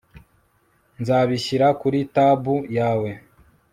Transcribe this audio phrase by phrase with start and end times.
[1.01, 2.41] Nzabishyira kuri tab
[2.77, 3.11] yawe